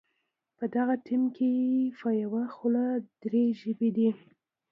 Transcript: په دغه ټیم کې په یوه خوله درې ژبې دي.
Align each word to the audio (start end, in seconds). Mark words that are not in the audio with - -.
په 0.57 0.65
دغه 0.75 0.95
ټیم 1.05 1.23
کې 1.35 1.51
په 1.99 2.09
یوه 2.23 2.43
خوله 2.55 2.85
درې 3.23 3.43
ژبې 3.61 3.89
دي. 3.97 4.09